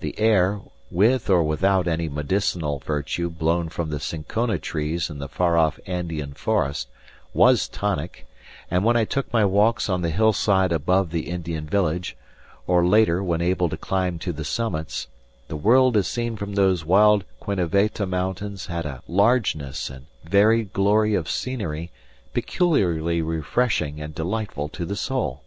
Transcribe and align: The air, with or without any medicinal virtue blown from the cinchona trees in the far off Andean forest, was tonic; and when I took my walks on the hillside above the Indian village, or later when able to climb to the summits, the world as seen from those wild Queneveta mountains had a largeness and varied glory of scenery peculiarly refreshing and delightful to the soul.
The 0.00 0.18
air, 0.18 0.62
with 0.90 1.30
or 1.30 1.44
without 1.44 1.86
any 1.86 2.08
medicinal 2.08 2.80
virtue 2.80 3.30
blown 3.30 3.68
from 3.68 3.90
the 3.90 4.00
cinchona 4.00 4.58
trees 4.58 5.08
in 5.08 5.20
the 5.20 5.28
far 5.28 5.56
off 5.56 5.78
Andean 5.86 6.32
forest, 6.32 6.88
was 7.32 7.68
tonic; 7.68 8.26
and 8.68 8.84
when 8.84 8.96
I 8.96 9.04
took 9.04 9.32
my 9.32 9.44
walks 9.44 9.88
on 9.88 10.02
the 10.02 10.10
hillside 10.10 10.72
above 10.72 11.12
the 11.12 11.28
Indian 11.30 11.66
village, 11.68 12.16
or 12.66 12.84
later 12.84 13.22
when 13.22 13.40
able 13.40 13.68
to 13.68 13.76
climb 13.76 14.18
to 14.18 14.32
the 14.32 14.44
summits, 14.44 15.06
the 15.46 15.54
world 15.54 15.96
as 15.96 16.08
seen 16.08 16.34
from 16.34 16.54
those 16.56 16.84
wild 16.84 17.22
Queneveta 17.38 18.06
mountains 18.06 18.66
had 18.66 18.84
a 18.84 19.04
largeness 19.06 19.88
and 19.88 20.06
varied 20.24 20.72
glory 20.72 21.14
of 21.14 21.30
scenery 21.30 21.92
peculiarly 22.34 23.22
refreshing 23.22 24.00
and 24.00 24.16
delightful 24.16 24.68
to 24.70 24.84
the 24.84 24.96
soul. 24.96 25.44